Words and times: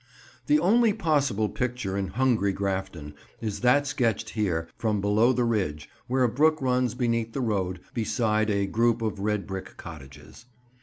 The 0.47 0.57
only 0.57 0.93
possible 0.93 1.47
picture 1.47 1.95
in 1.95 2.07
"Hungry" 2.07 2.53
Grafton 2.53 3.13
is 3.39 3.59
that 3.59 3.85
sketched 3.85 4.31
here, 4.31 4.67
from 4.75 4.99
below 4.99 5.31
the 5.31 5.43
ridge, 5.43 5.91
where 6.07 6.23
a 6.23 6.27
brook 6.27 6.59
runs 6.59 6.95
beneath 6.95 7.33
the 7.33 7.39
road, 7.41 7.81
beside 7.93 8.49
a 8.49 8.65
group 8.65 9.03
of 9.03 9.19
red 9.19 9.45
brick 9.45 9.77
cottages. 9.77 10.45